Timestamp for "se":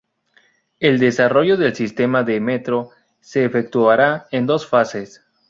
3.19-3.45